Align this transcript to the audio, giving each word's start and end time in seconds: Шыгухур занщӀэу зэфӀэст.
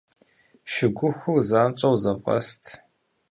Шыгухур 0.71 1.39
занщӀэу 1.49 1.95
зэфӀэст. 2.01 2.63